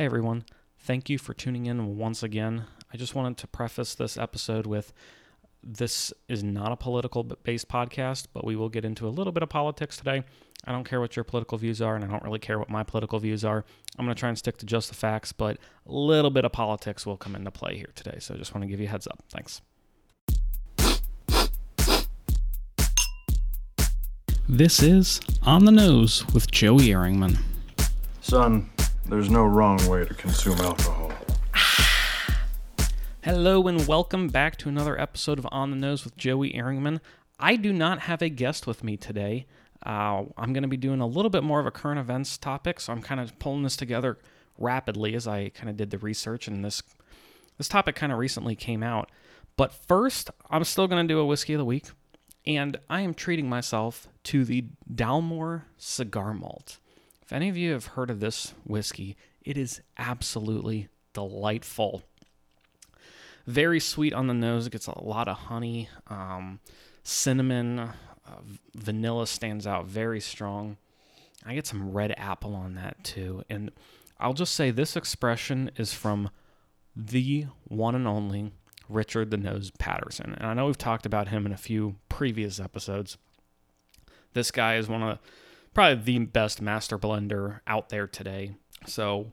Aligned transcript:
Hey 0.00 0.06
everyone, 0.06 0.46
thank 0.78 1.10
you 1.10 1.18
for 1.18 1.34
tuning 1.34 1.66
in 1.66 1.98
once 1.98 2.22
again. 2.22 2.64
I 2.90 2.96
just 2.96 3.14
wanted 3.14 3.36
to 3.36 3.46
preface 3.46 3.94
this 3.94 4.16
episode 4.16 4.64
with 4.64 4.94
this 5.62 6.10
is 6.26 6.42
not 6.42 6.72
a 6.72 6.76
political 6.76 7.22
based 7.22 7.68
podcast, 7.68 8.28
but 8.32 8.42
we 8.42 8.56
will 8.56 8.70
get 8.70 8.86
into 8.86 9.06
a 9.06 9.10
little 9.10 9.30
bit 9.30 9.42
of 9.42 9.50
politics 9.50 9.98
today. 9.98 10.24
I 10.64 10.72
don't 10.72 10.84
care 10.88 11.00
what 11.00 11.16
your 11.16 11.24
political 11.24 11.58
views 11.58 11.82
are, 11.82 11.96
and 11.96 12.02
I 12.02 12.06
don't 12.06 12.22
really 12.22 12.38
care 12.38 12.58
what 12.58 12.70
my 12.70 12.82
political 12.82 13.18
views 13.18 13.44
are. 13.44 13.62
I'm 13.98 14.06
going 14.06 14.16
to 14.16 14.18
try 14.18 14.30
and 14.30 14.38
stick 14.38 14.56
to 14.56 14.64
just 14.64 14.88
the 14.88 14.94
facts, 14.94 15.32
but 15.32 15.58
a 15.86 15.92
little 15.92 16.30
bit 16.30 16.46
of 16.46 16.52
politics 16.52 17.04
will 17.04 17.18
come 17.18 17.36
into 17.36 17.50
play 17.50 17.76
here 17.76 17.90
today. 17.94 18.16
So 18.20 18.32
I 18.34 18.38
just 18.38 18.54
want 18.54 18.62
to 18.62 18.68
give 18.68 18.80
you 18.80 18.86
a 18.86 18.88
heads 18.88 19.06
up. 19.06 19.22
Thanks. 19.28 19.60
This 24.48 24.82
is 24.82 25.20
On 25.42 25.66
the 25.66 25.72
Nose 25.72 26.26
with 26.32 26.50
Joey 26.50 26.88
Ehringman. 26.88 27.36
Son, 28.22 28.70
there's 29.10 29.28
no 29.28 29.44
wrong 29.44 29.84
way 29.88 30.04
to 30.04 30.14
consume 30.14 30.58
alcohol. 30.60 31.10
Hello 33.24 33.66
and 33.66 33.86
welcome 33.88 34.28
back 34.28 34.56
to 34.58 34.68
another 34.68 34.98
episode 35.00 35.38
of 35.38 35.48
On 35.50 35.70
the 35.70 35.76
Nose 35.76 36.04
with 36.04 36.16
Joey 36.16 36.52
Ehringman. 36.52 37.00
I 37.38 37.56
do 37.56 37.72
not 37.72 38.00
have 38.00 38.22
a 38.22 38.28
guest 38.28 38.68
with 38.68 38.84
me 38.84 38.96
today. 38.96 39.46
Uh, 39.84 40.26
I'm 40.36 40.52
going 40.52 40.62
to 40.62 40.68
be 40.68 40.76
doing 40.76 41.00
a 41.00 41.06
little 41.06 41.28
bit 41.28 41.42
more 41.42 41.58
of 41.58 41.66
a 41.66 41.72
current 41.72 41.98
events 41.98 42.38
topic, 42.38 42.78
so 42.78 42.92
I'm 42.92 43.02
kind 43.02 43.20
of 43.20 43.36
pulling 43.40 43.64
this 43.64 43.76
together 43.76 44.16
rapidly 44.56 45.16
as 45.16 45.26
I 45.26 45.48
kind 45.48 45.68
of 45.68 45.76
did 45.76 45.90
the 45.90 45.98
research, 45.98 46.46
and 46.46 46.64
this 46.64 46.82
this 47.58 47.68
topic 47.68 47.96
kind 47.96 48.12
of 48.12 48.18
recently 48.18 48.54
came 48.54 48.82
out. 48.82 49.10
But 49.56 49.72
first, 49.72 50.30
I'm 50.48 50.64
still 50.64 50.86
going 50.86 51.06
to 51.06 51.12
do 51.12 51.18
a 51.18 51.26
whiskey 51.26 51.54
of 51.54 51.58
the 51.58 51.64
week 51.64 51.88
and 52.46 52.78
I 52.88 53.02
am 53.02 53.14
treating 53.14 53.48
myself 53.48 54.08
to 54.24 54.44
the 54.44 54.64
Dalmore 54.92 55.62
Cigar 55.76 56.32
Malt. 56.32 56.78
If 57.30 57.34
any 57.34 57.48
of 57.48 57.56
you 57.56 57.74
have 57.74 57.86
heard 57.86 58.10
of 58.10 58.18
this 58.18 58.54
whiskey, 58.64 59.16
it 59.40 59.56
is 59.56 59.82
absolutely 59.96 60.88
delightful. 61.12 62.02
Very 63.46 63.78
sweet 63.78 64.12
on 64.12 64.26
the 64.26 64.34
nose. 64.34 64.66
It 64.66 64.72
gets 64.72 64.88
a 64.88 65.00
lot 65.00 65.28
of 65.28 65.36
honey, 65.36 65.88
um, 66.08 66.58
cinnamon, 67.04 67.78
uh, 67.78 67.92
vanilla 68.74 69.28
stands 69.28 69.64
out 69.64 69.86
very 69.86 70.18
strong. 70.18 70.76
I 71.46 71.54
get 71.54 71.68
some 71.68 71.92
red 71.92 72.12
apple 72.16 72.56
on 72.56 72.74
that 72.74 73.04
too. 73.04 73.44
And 73.48 73.70
I'll 74.18 74.34
just 74.34 74.56
say 74.56 74.72
this 74.72 74.96
expression 74.96 75.70
is 75.76 75.94
from 75.94 76.30
the 76.96 77.46
one 77.62 77.94
and 77.94 78.08
only 78.08 78.50
Richard 78.88 79.30
the 79.30 79.36
Nose 79.36 79.70
Paterson. 79.78 80.34
And 80.36 80.48
I 80.48 80.54
know 80.54 80.66
we've 80.66 80.76
talked 80.76 81.06
about 81.06 81.28
him 81.28 81.46
in 81.46 81.52
a 81.52 81.56
few 81.56 81.94
previous 82.08 82.58
episodes. 82.58 83.18
This 84.32 84.50
guy 84.50 84.78
is 84.78 84.88
one 84.88 85.04
of 85.04 85.20
probably 85.74 86.02
the 86.02 86.18
best 86.26 86.60
master 86.60 86.98
blender 86.98 87.60
out 87.66 87.88
there 87.88 88.06
today. 88.06 88.52
So 88.86 89.32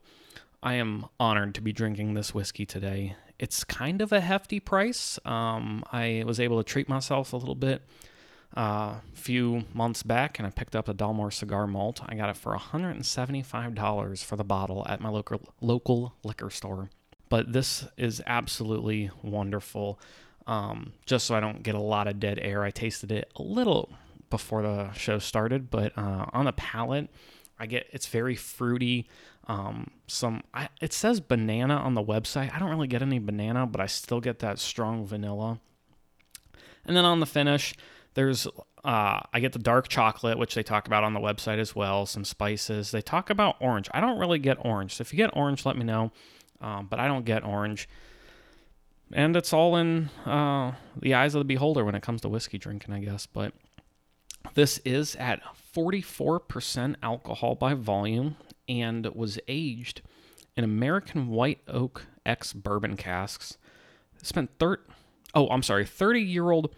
I 0.62 0.76
am 0.76 1.06
honored 1.20 1.56
to 1.56 1.62
be 1.62 1.72
drinking 1.72 2.14
this 2.14 2.34
whiskey 2.34 2.66
today. 2.66 3.16
It's 3.40 3.64
kind 3.64 4.02
of 4.02 4.12
a 4.12 4.22
hefty 4.22 4.60
price. 4.60 5.20
Um, 5.26 5.84
I 5.92 6.24
was 6.26 6.40
able 6.40 6.58
to 6.58 6.64
treat 6.64 6.90
myself 6.90 7.34
a 7.34 7.38
little 7.38 7.56
bit 7.56 7.84
a 8.56 8.60
uh, 8.60 8.96
few 9.14 9.66
months 9.74 10.04
back, 10.04 10.40
and 10.40 10.48
I 10.48 10.50
picked 10.50 10.76
up 10.76 10.88
a 10.88 10.94
Dalmore 10.94 11.34
cigar 11.34 11.68
malt. 11.68 12.00
I 12.06 12.16
got 12.16 12.30
it 12.30 12.38
for 12.38 12.56
$175 12.56 14.24
for 14.24 14.36
the 14.38 14.44
bottle 14.46 14.86
at 14.88 15.02
my 15.02 15.10
local 15.10 15.42
local 15.62 16.16
liquor 16.24 16.50
store 16.50 16.90
but 17.30 17.52
this 17.52 17.86
is 17.98 18.22
absolutely 18.26 19.10
wonderful. 19.22 20.00
Um, 20.46 20.94
just 21.06 21.26
so 21.26 21.36
I 21.36 21.40
don't 21.40 21.64
get 21.64 21.76
a 21.76 21.80
lot 21.82 22.08
of 22.08 22.20
dead 22.20 22.40
air, 22.42 22.64
I 22.64 22.72
tasted 22.72 23.12
it 23.12 23.32
a 23.36 23.42
little 23.42 23.90
before 24.30 24.62
the 24.62 24.92
show 24.94 25.20
started, 25.20 25.70
but 25.70 25.98
uh, 25.98 26.26
on 26.34 26.46
the 26.46 26.54
palate, 26.54 27.10
I 27.60 27.66
get 27.66 27.88
it's 27.92 28.08
very 28.08 28.36
fruity. 28.36 29.08
Um, 29.48 29.92
some 30.08 30.44
I, 30.54 30.70
it 30.82 30.94
says 30.94 31.20
banana 31.20 31.76
on 31.76 31.94
the 31.94 32.04
website. 32.04 32.54
I 32.54 32.60
don't 32.60 32.70
really 32.70 32.88
get 32.88 33.02
any 33.02 33.20
banana, 33.20 33.66
but 33.66 33.82
I 33.82 33.86
still 33.86 34.20
get 34.20 34.40
that 34.40 34.60
strong 34.60 35.06
vanilla. 35.06 35.60
And 36.86 36.96
then 36.96 37.06
on 37.06 37.20
the 37.20 37.26
finish, 37.26 37.74
there's 38.14 38.48
uh, 38.84 39.22
I 39.34 39.40
get 39.40 39.54
the 39.54 39.60
dark 39.60 39.88
chocolate, 39.88 40.38
which 40.38 40.56
they 40.56 40.64
talk 40.64 40.88
about 40.88 41.04
on 41.04 41.14
the 41.14 41.20
website 41.20 41.58
as 41.58 41.76
well. 41.76 42.06
Some 42.06 42.24
spices. 42.24 42.92
They 42.92 43.02
talk 43.02 43.30
about 43.30 43.56
orange. 43.60 43.90
I 43.94 44.00
don't 44.00 44.20
really 44.20 44.40
get 44.40 44.58
orange. 44.64 44.96
So 44.96 45.02
if 45.02 45.12
you 45.12 45.18
get 45.18 45.32
orange, 45.36 45.66
let 45.66 45.78
me 45.78 45.84
know 45.84 46.12
um, 46.62 46.88
but 46.90 47.00
I 47.00 47.08
don't 47.08 47.26
get 47.26 47.44
orange. 47.44 47.88
And 49.14 49.36
it's 49.36 49.54
all 49.54 49.78
in 49.78 50.10
uh, 50.26 50.74
the 51.00 51.14
eyes 51.14 51.34
of 51.34 51.40
the 51.40 51.46
beholder 51.46 51.86
when 51.86 51.96
it 51.96 52.04
comes 52.04 52.22
to 52.22 52.30
whiskey 52.30 52.58
drinking, 52.58 52.94
I 52.94 53.00
guess. 53.00 53.26
But 53.26 53.54
this 54.54 54.80
is 54.80 55.16
at 55.16 55.42
44% 55.76 56.96
alcohol 57.04 57.56
by 57.56 57.74
volume 57.74 58.38
and 58.68 59.06
was 59.16 59.40
aged 59.48 60.02
in 60.56 60.64
American 60.64 61.28
white 61.28 61.62
oak 61.68 62.08
ex 62.26 62.54
bourbon 62.54 62.98
casks. 62.98 63.58
Spent 64.22 64.50
third, 64.60 64.80
oh, 65.34 65.48
I'm 65.50 65.64
sorry, 65.64 65.86
30 65.86 66.22
year 66.22 66.52
old 66.52 66.74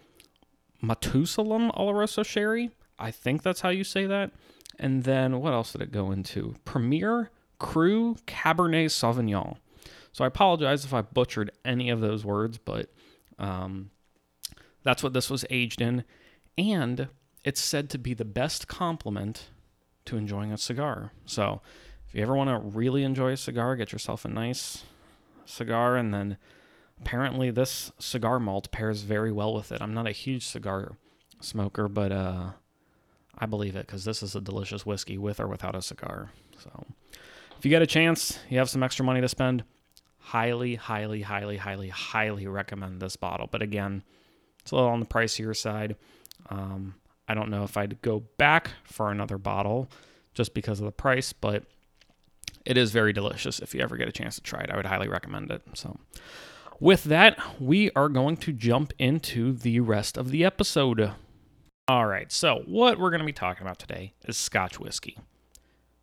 Matusalem 0.82 1.74
Oloroso 1.76 2.24
sherry. 2.24 2.70
I 2.98 3.10
think 3.10 3.42
that's 3.42 3.60
how 3.62 3.70
you 3.70 3.84
say 3.84 4.06
that. 4.06 4.30
And 4.78 5.04
then 5.04 5.40
what 5.40 5.52
else 5.52 5.72
did 5.72 5.82
it 5.82 5.92
go 5.92 6.10
into? 6.10 6.54
Premier 6.64 7.30
Cru 7.58 8.16
Cabernet 8.26 8.86
Sauvignon. 8.86 9.56
So 10.12 10.24
I 10.24 10.26
apologize 10.26 10.84
if 10.84 10.92
I 10.92 11.02
butchered 11.02 11.50
any 11.64 11.90
of 11.90 12.00
those 12.00 12.24
words, 12.24 12.58
but 12.58 12.90
um, 13.38 13.90
that's 14.82 15.02
what 15.02 15.12
this 15.12 15.30
was 15.30 15.44
aged 15.50 15.80
in. 15.80 16.04
And 16.58 17.08
it's 17.44 17.60
said 17.60 17.88
to 17.90 17.98
be 17.98 18.14
the 18.14 18.24
best 18.24 18.68
complement 18.68 19.48
to 20.04 20.16
enjoying 20.16 20.52
a 20.52 20.58
cigar. 20.58 21.12
So 21.26 21.60
if 22.08 22.14
you 22.14 22.22
ever 22.22 22.34
want 22.34 22.50
to 22.50 22.58
really 22.58 23.04
enjoy 23.04 23.32
a 23.32 23.36
cigar, 23.36 23.76
get 23.76 23.92
yourself 23.92 24.24
a 24.24 24.28
nice 24.28 24.84
cigar. 25.44 25.96
And 25.96 26.12
then 26.12 26.36
apparently 27.00 27.50
this 27.50 27.92
cigar 27.98 28.38
malt 28.38 28.70
pairs 28.70 29.02
very 29.02 29.32
well 29.32 29.54
with 29.54 29.72
it. 29.72 29.80
I'm 29.80 29.94
not 29.94 30.06
a 30.06 30.12
huge 30.12 30.46
cigar 30.46 30.96
smoker, 31.40 31.88
but 31.88 32.12
uh, 32.12 32.50
I 33.38 33.46
believe 33.46 33.76
it 33.76 33.86
because 33.86 34.04
this 34.04 34.22
is 34.22 34.34
a 34.34 34.40
delicious 34.40 34.84
whiskey 34.84 35.18
with 35.18 35.40
or 35.40 35.46
without 35.48 35.74
a 35.74 35.82
cigar. 35.82 36.30
So 36.58 36.86
if 37.56 37.64
you 37.64 37.70
get 37.70 37.82
a 37.82 37.86
chance, 37.86 38.38
you 38.48 38.58
have 38.58 38.70
some 38.70 38.82
extra 38.82 39.04
money 39.04 39.20
to 39.20 39.28
spend, 39.28 39.64
highly, 40.18 40.74
highly, 40.74 41.22
highly, 41.22 41.56
highly, 41.56 41.88
highly 41.88 42.46
recommend 42.46 43.00
this 43.00 43.16
bottle. 43.16 43.48
But 43.50 43.62
again, 43.62 44.02
it's 44.60 44.72
a 44.72 44.74
little 44.74 44.90
on 44.90 45.00
the 45.00 45.06
pricier 45.06 45.56
side. 45.56 45.96
Um, 46.48 46.94
I 47.30 47.34
don't 47.34 47.48
know 47.48 47.62
if 47.62 47.76
I'd 47.76 48.02
go 48.02 48.24
back 48.38 48.72
for 48.82 49.12
another 49.12 49.38
bottle 49.38 49.88
just 50.34 50.52
because 50.52 50.80
of 50.80 50.86
the 50.86 50.90
price, 50.90 51.32
but 51.32 51.62
it 52.66 52.76
is 52.76 52.90
very 52.90 53.12
delicious. 53.12 53.60
If 53.60 53.72
you 53.72 53.82
ever 53.82 53.96
get 53.96 54.08
a 54.08 54.12
chance 54.12 54.34
to 54.34 54.42
try 54.42 54.62
it, 54.62 54.68
I 54.68 54.74
would 54.74 54.86
highly 54.86 55.06
recommend 55.06 55.52
it. 55.52 55.62
So, 55.74 56.00
with 56.80 57.04
that, 57.04 57.38
we 57.60 57.92
are 57.92 58.08
going 58.08 58.36
to 58.38 58.52
jump 58.52 58.92
into 58.98 59.52
the 59.52 59.78
rest 59.78 60.18
of 60.18 60.32
the 60.32 60.44
episode. 60.44 61.12
All 61.86 62.06
right, 62.06 62.32
so 62.32 62.64
what 62.66 62.98
we're 62.98 63.10
going 63.10 63.20
to 63.20 63.26
be 63.26 63.32
talking 63.32 63.64
about 63.64 63.78
today 63.78 64.14
is 64.26 64.36
Scotch 64.36 64.80
whiskey. 64.80 65.16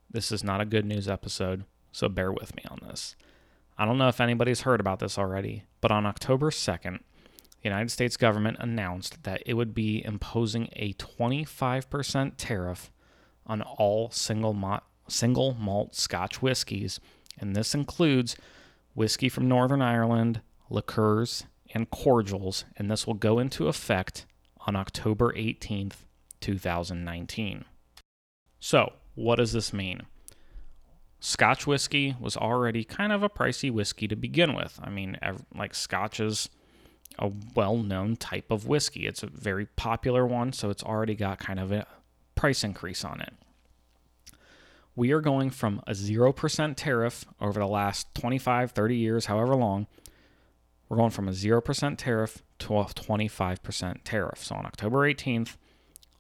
This 0.10 0.32
is 0.32 0.46
not 0.46 0.62
a 0.62 0.66
good 0.66 0.86
news 0.86 1.10
episode, 1.10 1.66
so 1.92 2.08
bear 2.08 2.32
with 2.32 2.56
me 2.56 2.64
on 2.72 2.80
this. 2.88 3.18
I 3.78 3.84
don't 3.84 3.98
know 3.98 4.08
if 4.08 4.22
anybody's 4.22 4.62
heard 4.62 4.80
about 4.80 5.00
this 5.00 5.18
already, 5.18 5.66
but 5.82 5.92
on 5.92 6.06
October 6.06 6.52
2nd, 6.52 7.02
the 7.62 7.70
United 7.70 7.90
States 7.90 8.18
government 8.18 8.58
announced 8.60 9.24
that 9.24 9.42
it 9.46 9.56
would 9.56 9.74
be 9.74 10.04
imposing 10.06 10.70
a 10.74 10.94
25% 10.94 12.34
tariff 12.38 12.92
on 13.46 13.62
all 13.62 14.12
single 14.12 14.54
malt, 14.54 14.84
single 15.08 15.54
malt 15.54 15.96
Scotch 15.96 16.42
whiskies, 16.42 17.00
and 17.40 17.56
this 17.56 17.74
includes 17.74 18.36
whiskey 18.94 19.30
from 19.30 19.48
Northern 19.48 19.82
Ireland, 19.82 20.42
liqueurs, 20.70 21.46
and 21.74 21.90
cordials, 21.90 22.66
and 22.78 22.90
this 22.90 23.08
will 23.08 23.14
go 23.14 23.40
into 23.40 23.68
effect 23.68 24.26
on 24.66 24.76
October 24.76 25.34
18th, 25.34 26.06
2019. 26.42 27.66
So, 28.60 28.94
what 29.16 29.36
does 29.36 29.54
this 29.54 29.74
mean? 29.74 30.02
Scotch 31.20 31.66
whiskey 31.66 32.16
was 32.20 32.38
already 32.38 32.84
kind 32.84 33.12
of 33.12 33.24
a 33.24 33.30
pricey 33.30 33.72
whiskey 33.72 34.08
to 34.08 34.16
begin 34.16 34.54
with. 34.54 34.80
I 34.82 34.90
mean, 34.90 35.18
like 35.56 35.74
Scotch 35.74 36.20
is 36.20 36.50
a 37.20 37.32
well 37.56 37.78
known 37.78 38.16
type 38.16 38.52
of 38.52 38.68
whiskey, 38.68 39.08
it's 39.08 39.24
a 39.24 39.28
very 39.28 39.66
popular 39.66 40.26
one, 40.26 40.54
so 40.54 40.70
it's 40.70 40.84
already 40.84 41.16
got 41.16 41.40
kind 41.40 41.60
of 41.60 41.72
a 41.72 41.86
price 42.36 42.64
increase 42.64 43.04
on 43.04 43.22
it. 43.22 43.34
We 44.96 45.12
are 45.12 45.22
going 45.22 45.52
from 45.52 45.82
a 45.86 45.92
0% 45.92 46.74
tariff 46.76 47.26
over 47.40 47.60
the 47.60 47.68
last 47.68 48.14
25, 48.16 48.72
30 48.72 48.96
years, 48.96 49.26
however 49.28 49.56
long. 49.56 49.88
We're 50.90 50.98
going 50.98 51.12
from 51.12 51.28
a 51.28 51.34
0% 51.34 51.98
tariff 51.98 52.42
to 52.60 52.80
a 52.80 52.86
25% 52.86 53.98
tariff. 54.04 54.44
So 54.44 54.56
on 54.56 54.66
October 54.66 55.00
18th, 55.00 55.58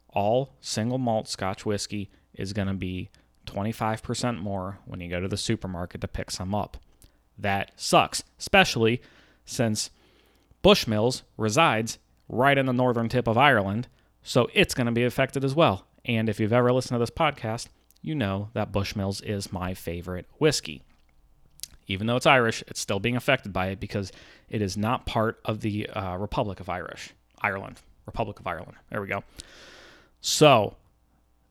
all 0.10 0.54
single 0.62 0.98
malt 0.98 1.28
Scotch 1.28 1.66
whiskey 1.66 2.12
is 2.33 2.54
going 2.54 2.68
to 2.68 2.74
be 2.74 3.10
25% 3.48 4.40
more 4.40 4.80
when 4.86 5.00
you 5.00 5.10
go 5.10 5.19
to 5.19 5.28
the 5.28 5.38
supermarket 5.38 6.01
to 6.01 6.07
pick 6.07 6.30
some 6.30 6.54
up. 6.54 6.78
That 7.38 7.72
sucks, 7.75 8.24
especially 8.38 9.01
since 9.45 9.90
Bushmills 10.63 11.24
resides 11.38 11.98
right 12.30 12.57
in 12.57 12.65
the 12.65 12.74
northern 12.74 13.09
tip 13.09 13.27
of 13.27 13.38
Ireland, 13.38 13.88
so 14.24 14.50
it's 14.54 14.74
going 14.74 14.88
to 14.88 14.92
be 14.92 15.04
affected 15.06 15.44
as 15.45 15.56
well. 15.56 15.86
And 16.06 16.30
if 16.30 16.39
you've 16.39 16.54
ever 16.54 16.71
listened 16.74 16.95
to 16.95 17.00
this 17.00 17.09
podcast, 17.09 17.68
you 18.01 18.15
know 18.15 18.50
that 18.54 18.71
Bushmills 18.71 19.24
is 19.24 19.51
my 19.51 19.74
favorite 19.74 20.25
whiskey. 20.39 20.83
even 21.88 22.06
though 22.07 22.18
it's 22.18 22.25
Irish, 22.25 22.63
it's 22.68 22.80
still 22.81 23.00
being 23.00 23.15
affected 23.15 23.54
by 23.54 23.68
it 23.68 23.80
because 23.80 24.12
it 24.50 24.62
is 24.62 24.75
not 24.77 25.06
part 25.06 25.39
of 25.45 25.62
the 25.62 25.88
uh, 25.89 26.18
Republic 26.18 26.59
of 26.59 26.69
Irish, 26.69 27.13
Ireland, 27.42 27.80
Republic 28.06 28.39
of 28.39 28.48
Ireland. 28.48 28.75
There 28.89 29.01
we 29.01 29.07
go. 29.07 29.24
So 30.19 30.75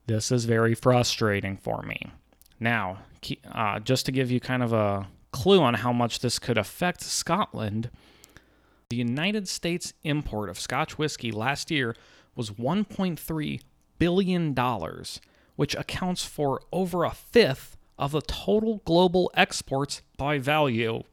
this 0.05 0.31
is 0.31 0.45
very 0.45 0.75
frustrating 0.75 1.57
for 1.57 1.81
me. 1.81 2.11
Now, 2.59 2.99
uh, 3.51 3.79
just 3.79 4.05
to 4.05 4.11
give 4.11 4.29
you 4.31 4.39
kind 4.39 4.61
of 4.63 4.73
a 4.73 5.07
clue 5.31 5.61
on 5.61 5.73
how 5.75 5.91
much 5.91 6.19
this 6.19 6.39
could 6.39 6.57
affect 6.57 7.01
Scotland, 7.01 7.89
the 8.89 8.95
United 8.95 9.47
States 9.47 9.93
import 10.03 10.49
of 10.49 10.59
Scotch 10.59 10.97
whiskey 10.97 11.31
last 11.31 11.69
year 11.69 11.95
was 12.35 12.51
1.3 12.51 13.61
billion 13.99 14.53
dollars, 14.53 15.19
which 15.55 15.75
accounts 15.75 16.23
for 16.23 16.61
over 16.71 17.03
a 17.03 17.11
fifth 17.11 17.77
of 17.97 18.11
the 18.11 18.21
total 18.21 18.81
global 18.85 19.31
exports 19.33 20.01
by 20.17 20.37
value 20.37 21.03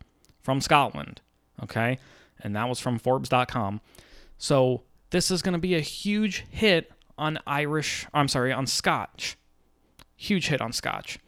from 0.41 0.61
Scotland. 0.61 1.21
Okay? 1.63 1.99
And 2.41 2.55
that 2.55 2.69
was 2.69 2.79
from 2.79 2.99
Forbes.com. 2.99 3.81
So 4.39 4.83
this 5.11 5.31
is 5.31 5.43
going 5.43 5.55
to 5.55 5.59
be 5.59 5.75
a 5.75 5.81
huge 5.81 6.45
hit 6.51 6.93
on 7.17 7.39
Irish, 7.47 8.07
I'm 8.13 8.29
sorry, 8.29 8.53
on 8.53 8.67
Scotch. 8.67 9.37
Huge 10.17 10.49
hit 10.49 10.61
on 10.61 10.73
Scotch. 10.73 11.19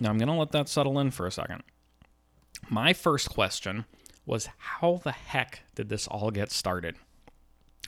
Now 0.00 0.10
I'm 0.10 0.18
going 0.18 0.28
to 0.28 0.34
let 0.34 0.52
that 0.52 0.68
settle 0.68 0.98
in 0.98 1.10
for 1.10 1.26
a 1.26 1.32
second. 1.32 1.64
My 2.70 2.92
first 2.92 3.28
question 3.28 3.84
was 4.26 4.48
how 4.56 5.00
the 5.02 5.12
heck 5.12 5.60
did 5.74 5.88
this 5.88 6.06
all 6.06 6.30
get 6.30 6.50
started? 6.50 6.96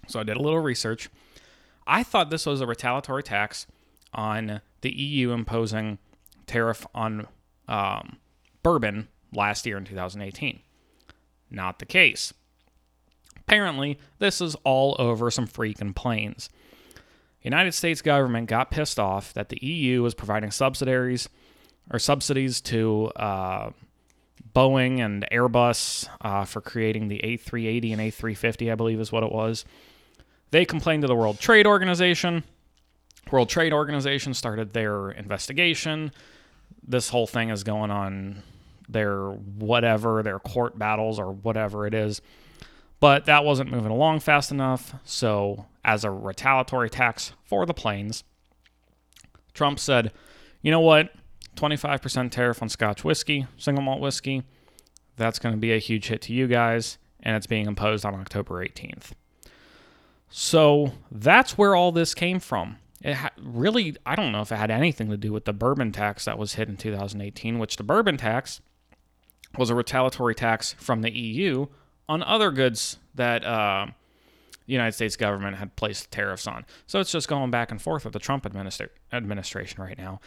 So 0.09 0.21
I 0.21 0.25
did 0.25 0.37
a 0.37 0.43
little 0.43 0.61
research. 0.61 1.09
I 1.87 2.03
thought 2.03 2.31
this 2.31 2.47
was 2.47 2.61
a 2.61 2.67
retaliatory 2.67 3.23
tax 3.23 3.67
on 4.13 4.61
the 4.81 4.91
EU 4.91 5.31
imposing 5.33 5.99
tariff 6.47 6.87
on 6.95 7.27
um, 7.69 8.19
bourbon 8.63 9.09
last 9.33 9.67
year 9.67 9.79
in 9.79 9.85
2018. 9.85 10.61
Not 11.51 11.79
the 11.79 11.87
case. 11.87 12.33
Apparently, 13.39 13.99
this 14.19 14.41
is 14.41 14.55
all 14.65 14.97
over 14.99 15.31
some 15.31 15.47
freaking 15.47 15.95
planes. 15.95 16.49
The 16.95 17.49
United 17.49 17.73
States 17.73 18.01
government 18.03 18.49
got 18.49 18.71
pissed 18.71 18.99
off 18.99 19.35
that 19.35 19.49
the 19.49 19.59
EU 19.65 20.03
was 20.03 20.15
providing 20.15 20.51
subsidies 20.51 21.29
or 21.91 21.99
subsidies 21.99 22.61
to 22.63 23.11
uh, 23.17 23.71
Boeing 24.55 24.99
and 25.01 25.27
Airbus 25.33 26.09
uh, 26.21 26.45
for 26.45 26.61
creating 26.61 27.09
the 27.09 27.21
A380 27.25 27.93
and 27.93 28.01
A350, 28.01 28.71
I 28.71 28.75
believe 28.75 29.01
is 29.01 29.13
what 29.13 29.23
it 29.23 29.33
was. 29.33 29.65
They 30.51 30.65
complained 30.65 31.03
to 31.03 31.09
the 31.09 31.17
World 31.17 31.41
Trade 31.41 31.67
Organization. 31.67 32.45
World 33.31 33.49
Trade 33.49 33.73
Organization 33.73 34.35
started 34.35 34.73
their 34.73 35.11
investigation. 35.11 36.13
This 36.87 37.09
whole 37.09 37.27
thing 37.27 37.49
is 37.49 37.65
going 37.65 37.91
on 37.91 38.43
their 38.89 39.31
whatever, 39.31 40.23
their 40.23 40.39
court 40.39 40.79
battles 40.79 41.19
or 41.19 41.33
whatever 41.33 41.87
it 41.87 41.95
is. 41.95 42.21
But 43.01 43.25
that 43.25 43.45
wasn't 43.45 43.71
moving 43.71 43.91
along 43.91 44.21
fast 44.21 44.51
enough. 44.51 44.95
So, 45.05 45.67
as 45.85 46.05
a 46.05 46.11
retaliatory 46.11 46.91
tax 46.91 47.33
for 47.45 47.67
the 47.67 47.75
planes, 47.75 48.23
Trump 49.55 49.79
said, 49.79 50.13
you 50.61 50.71
know 50.71 50.81
what? 50.81 51.13
25% 51.57 52.31
tariff 52.31 52.63
on 52.63 52.69
Scotch 52.69 53.05
whiskey, 53.05 53.47
single 53.57 53.85
malt 53.85 54.01
whiskey. 54.01 54.43
That's 55.17 55.39
going 55.39 55.55
to 55.55 55.61
be 55.61 55.73
a 55.73 55.79
huge 55.79 56.09
hit 56.09 56.23
to 56.23 56.33
you 56.33 56.47
guys, 56.47 56.99
and 57.21 57.37
it's 57.37 57.47
being 57.47 57.67
imposed 57.67 58.05
on 58.05 58.15
October 58.15 58.65
18th. 58.65 59.13
So 60.31 60.93
that's 61.11 61.59
where 61.59 61.75
all 61.75 61.93
this 61.93 62.15
came 62.15 62.41
from. 62.41 62.79
It 63.03 63.15
ha- 63.15 63.31
really, 63.39 63.97
I 64.07 64.17
don't 64.17 64.33
know 64.33 64.41
if 64.41 64.51
it 64.51 64.57
had 64.57 64.71
anything 64.71 65.11
to 65.11 65.17
do 65.17 65.33
with 65.33 65.45
the 65.45 65.53
bourbon 65.53 65.93
tax 65.93 66.25
that 66.25 66.39
was 66.39 66.55
hit 66.55 66.69
in 66.69 66.77
2018, 66.77 67.59
which 67.59 67.77
the 67.77 67.83
bourbon 67.83 68.17
tax 68.17 68.61
was 69.59 69.69
a 69.69 69.75
retaliatory 69.75 70.35
tax 70.35 70.73
from 70.79 71.03
the 71.03 71.11
EU 71.11 71.67
on 72.09 72.23
other 72.23 72.51
goods 72.51 72.99
that 73.15 73.45
uh, 73.45 73.89
the 74.67 74.73
United 74.73 74.93
States 74.93 75.17
government 75.17 75.57
had 75.57 75.77
placed 75.77 76.11
tariffs 76.11 76.47
on. 76.47 76.65
So 76.87 77.01
it's 77.01 77.13
just 77.13 77.29
going 77.29 77.51
back 77.51 77.71
and 77.71 77.81
forth 77.81 78.05
with 78.05 78.13
the 78.13 78.19
Trump 78.19 78.45
administra- 78.45 78.91
administration 79.13 79.83
right 79.83 79.99
now. 79.99 80.21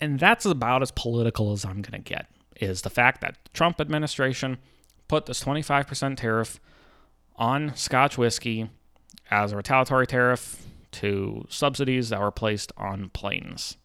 And 0.00 0.18
that's 0.18 0.46
about 0.46 0.82
as 0.82 0.90
political 0.90 1.52
as 1.52 1.64
I'm 1.64 1.82
going 1.82 2.02
to 2.02 2.08
get 2.10 2.26
is 2.60 2.82
the 2.82 2.90
fact 2.90 3.20
that 3.22 3.36
the 3.44 3.50
Trump 3.50 3.80
administration 3.80 4.58
put 5.08 5.26
this 5.26 5.42
25% 5.42 6.16
tariff 6.16 6.60
on 7.36 7.74
Scotch 7.74 8.16
whiskey 8.16 8.68
as 9.30 9.52
a 9.52 9.56
retaliatory 9.56 10.06
tariff 10.06 10.62
to 10.92 11.46
subsidies 11.48 12.08
that 12.10 12.20
were 12.20 12.30
placed 12.30 12.72
on 12.76 13.08
planes. 13.10 13.76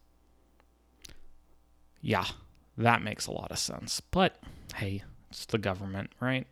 Yeah, 2.00 2.26
that 2.76 3.02
makes 3.02 3.26
a 3.26 3.32
lot 3.32 3.50
of 3.50 3.58
sense. 3.58 4.00
But 4.00 4.38
hey, 4.76 5.02
it's 5.30 5.46
the 5.46 5.58
government, 5.58 6.10
right? 6.20 6.46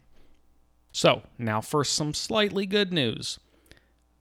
So, 0.95 1.23
now 1.39 1.61
for 1.61 1.83
some 1.83 2.15
slightly 2.15 2.67
good 2.67 2.93
news. 2.93 3.41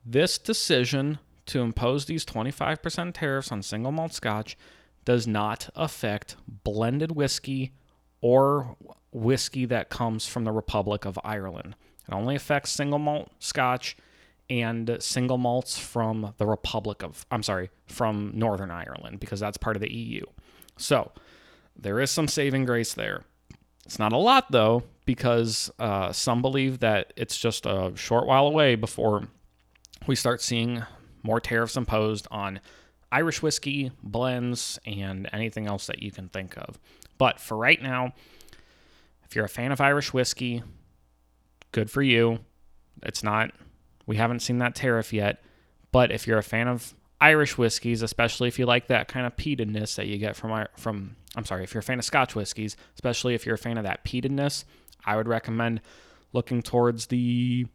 This 0.04 0.38
decision 0.38 1.20
to 1.46 1.60
impose 1.60 2.06
these 2.06 2.24
25% 2.24 3.14
tariffs 3.14 3.52
on 3.52 3.62
single 3.62 3.92
malt 3.92 4.12
scotch 4.12 4.58
does 5.04 5.24
not 5.24 5.70
affect 5.76 6.34
blended 6.64 7.12
whiskey 7.12 7.74
or 8.20 8.76
whiskey 9.12 9.66
that 9.66 9.88
comes 9.88 10.26
from 10.26 10.42
the 10.42 10.50
Republic 10.50 11.04
of 11.04 11.16
Ireland. 11.22 11.76
It 12.08 12.12
only 12.12 12.34
affects 12.34 12.72
single 12.72 12.98
malt 12.98 13.30
scotch 13.38 13.96
and 14.50 14.96
single 14.98 15.38
malts 15.38 15.78
from 15.78 16.34
the 16.38 16.46
Republic 16.46 17.04
of, 17.04 17.24
I'm 17.30 17.44
sorry, 17.44 17.70
from 17.86 18.32
Northern 18.34 18.72
Ireland, 18.72 19.20
because 19.20 19.38
that's 19.38 19.58
part 19.58 19.76
of 19.76 19.80
the 19.80 19.94
EU. 19.94 20.24
So 20.76 21.12
there 21.76 22.00
is 22.00 22.10
some 22.10 22.26
saving 22.26 22.64
grace 22.64 22.94
there. 22.94 23.22
It's 23.86 24.00
not 24.00 24.12
a 24.12 24.18
lot, 24.18 24.50
though, 24.50 24.82
because 25.04 25.70
uh, 25.78 26.12
some 26.12 26.42
believe 26.42 26.80
that 26.80 27.12
it's 27.16 27.36
just 27.36 27.66
a 27.66 27.92
short 27.94 28.26
while 28.26 28.46
away 28.46 28.74
before 28.74 29.28
we 30.06 30.14
start 30.14 30.40
seeing 30.40 30.82
more 31.22 31.40
tariffs 31.40 31.76
imposed 31.76 32.26
on 32.30 32.60
Irish 33.12 33.42
whiskey, 33.42 33.92
blends, 34.02 34.78
and 34.86 35.28
anything 35.32 35.66
else 35.66 35.86
that 35.86 36.02
you 36.02 36.10
can 36.10 36.28
think 36.28 36.56
of. 36.56 36.78
But 37.16 37.38
for 37.38 37.56
right 37.56 37.80
now, 37.80 38.12
if 39.24 39.36
you're 39.36 39.44
a 39.44 39.48
fan 39.48 39.72
of 39.72 39.80
Irish 39.80 40.12
whiskey, 40.12 40.62
good 41.72 41.90
for 41.90 42.02
you. 42.02 42.40
It's 43.02 43.22
not 43.22 43.52
we 44.06 44.16
haven't 44.16 44.40
seen 44.40 44.58
that 44.58 44.74
tariff 44.74 45.12
yet. 45.12 45.42
But 45.92 46.10
if 46.10 46.26
you're 46.26 46.38
a 46.38 46.42
fan 46.42 46.68
of 46.68 46.94
Irish 47.20 47.56
whiskeys, 47.56 48.02
especially 48.02 48.48
if 48.48 48.58
you 48.58 48.66
like 48.66 48.88
that 48.88 49.08
kind 49.08 49.26
of 49.26 49.36
peatedness 49.36 49.96
that 49.96 50.06
you 50.06 50.18
get 50.18 50.36
from 50.36 50.66
from 50.76 51.16
I'm 51.36 51.44
sorry, 51.44 51.64
if 51.64 51.74
you're 51.74 51.80
a 51.80 51.84
fan 51.84 51.98
of 51.98 52.04
Scotch 52.04 52.34
whiskeys, 52.34 52.76
especially 52.94 53.34
if 53.34 53.46
you're 53.46 53.56
a 53.56 53.58
fan 53.58 53.78
of 53.78 53.84
that 53.84 54.04
peatedness, 54.04 54.64
I 55.04 55.16
would 55.16 55.28
recommend 55.28 55.80
looking 56.32 56.62
towards 56.62 57.06
the 57.06 57.66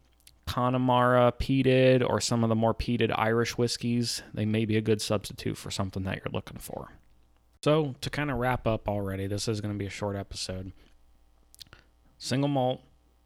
Connemara 0.46 1.32
peated 1.38 2.08
or 2.08 2.20
some 2.20 2.42
of 2.42 2.48
the 2.48 2.54
more 2.54 2.74
peated 2.74 3.12
Irish 3.16 3.56
whiskeys. 3.56 4.22
They 4.34 4.44
may 4.44 4.64
be 4.64 4.76
a 4.76 4.80
good 4.80 5.00
substitute 5.00 5.56
for 5.56 5.70
something 5.70 6.02
that 6.04 6.16
you're 6.16 6.32
looking 6.32 6.58
for. 6.58 6.92
So, 7.62 7.94
to 8.00 8.10
kind 8.10 8.30
of 8.30 8.38
wrap 8.38 8.66
up 8.66 8.88
already, 8.88 9.26
this 9.26 9.46
is 9.46 9.60
going 9.60 9.74
to 9.74 9.78
be 9.78 9.86
a 9.86 9.90
short 9.90 10.16
episode. 10.16 10.72
Single 12.18 12.48
malt 12.48 12.80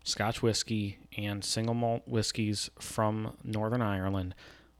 Scotch 0.06 0.42
whiskey 0.42 0.98
and 1.16 1.42
single 1.42 1.72
malt 1.72 2.02
whiskeys 2.06 2.70
from 2.78 3.38
Northern 3.42 3.80
Ireland 3.80 4.34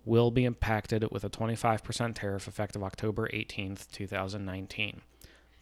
will 0.04 0.30
be 0.30 0.44
impacted 0.44 1.10
with 1.10 1.24
a 1.24 1.30
25% 1.30 2.14
tariff 2.14 2.46
effective 2.46 2.82
October 2.82 3.26
18th, 3.32 3.90
2019. 3.90 5.00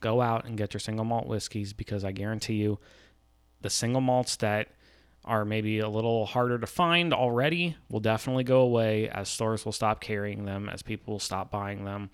Go 0.01 0.21
out 0.21 0.45
and 0.45 0.59
get 0.59 0.75
your 0.75 0.81
single 0.81 1.05
malt 1.05 1.29
whiskeys 1.29 1.73
because 1.73 2.05
I 2.05 2.11
guarantee 2.11 2.55
you 2.55 2.81
the 3.63 3.71
single 3.71 4.01
malts 4.01 4.37
that 4.37 4.69
are 5.25 5.45
maybe 5.45 5.79
a 5.79 5.89
little 5.89 6.27
harder 6.27 6.59
to 6.59 6.67
find 6.67 7.15
already 7.15 7.77
will 7.89 8.01
definitely 8.01 8.45
go 8.45 8.61
away 8.61 9.09
as 9.09 9.29
stores 9.29 9.65
will 9.65 9.73
stop 9.73 10.01
carrying 10.01 10.45
them, 10.45 10.69
as 10.69 10.83
people 10.83 11.13
will 11.13 11.21
stop 11.21 11.51
buying 11.51 11.85
them. 11.85 12.11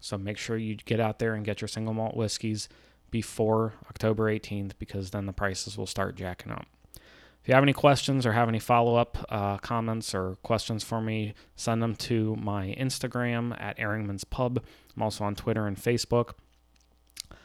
So 0.00 0.16
make 0.16 0.38
sure 0.38 0.56
you 0.56 0.76
get 0.76 1.00
out 1.00 1.18
there 1.18 1.34
and 1.34 1.44
get 1.44 1.60
your 1.60 1.68
single 1.68 1.94
malt 1.94 2.16
whiskeys 2.16 2.68
before 3.10 3.74
October 3.88 4.24
18th 4.24 4.72
because 4.78 5.10
then 5.10 5.26
the 5.26 5.32
prices 5.32 5.76
will 5.76 5.86
start 5.86 6.16
jacking 6.16 6.52
up. 6.52 6.66
If 7.42 7.48
you 7.48 7.54
have 7.54 7.64
any 7.64 7.72
questions 7.72 8.24
or 8.24 8.32
have 8.32 8.48
any 8.48 8.60
follow 8.60 8.94
up 8.94 9.18
uh, 9.28 9.58
comments 9.58 10.14
or 10.14 10.36
questions 10.44 10.84
for 10.84 11.00
me, 11.00 11.34
send 11.56 11.82
them 11.82 11.96
to 11.96 12.36
my 12.36 12.76
Instagram 12.78 13.60
at 13.60 13.76
Erringman's 13.78 14.22
Pub. 14.22 14.62
I'm 14.96 15.02
also 15.02 15.24
on 15.24 15.34
Twitter 15.34 15.66
and 15.66 15.76
Facebook. 15.76 16.34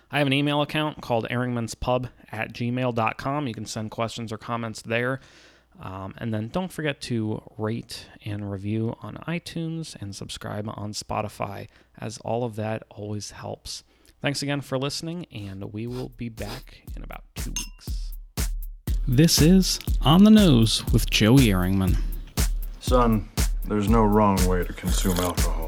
I 0.10 0.20
have 0.20 0.28
an 0.28 0.34
email 0.34 0.62
account 0.62 1.02
called 1.02 1.28
erringmanspub 1.30 2.10
at 2.32 2.54
gmail.com. 2.54 3.48
You 3.48 3.54
can 3.54 3.66
send 3.66 3.92
questions 3.92 4.32
or 4.32 4.38
comments 4.38 4.82
there. 4.82 5.20
Um, 5.80 6.16
and 6.18 6.34
then 6.34 6.48
don't 6.48 6.72
forget 6.72 7.02
to 7.02 7.44
rate 7.58 8.08
and 8.26 8.50
review 8.50 8.96
on 9.02 9.16
iTunes 9.28 9.96
and 10.02 10.16
subscribe 10.16 10.68
on 10.70 10.94
Spotify, 10.94 11.68
as 12.00 12.18
all 12.20 12.44
of 12.44 12.56
that 12.56 12.84
always 12.90 13.32
helps. 13.32 13.84
Thanks 14.22 14.42
again 14.42 14.62
for 14.62 14.80
listening, 14.80 15.28
and 15.32 15.72
we 15.74 15.86
will 15.86 16.10
be 16.10 16.30
back 16.30 16.84
in 16.96 17.04
about 17.04 17.24
two 17.36 17.52
weeks. 17.52 18.14
This 19.08 19.40
is 19.42 19.80
On 20.02 20.24
the 20.24 20.32
Nose 20.32 20.84
with 20.92 21.10
Joey 21.10 21.48
Erringman. 21.48 21.98
Son, 22.80 23.30
there's 23.66 23.88
no 23.88 24.04
wrong 24.04 24.44
way 24.48 24.64
to 24.64 24.74
consume 24.74 25.18
alcohol. 25.20 25.67